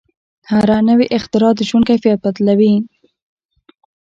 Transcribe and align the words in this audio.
هره 0.51 0.77
نوې 0.89 1.05
اختراع 1.17 1.53
د 1.55 1.61
ژوند 1.69 1.85
کیفیت 1.89 2.17
بدلوي. 2.25 2.75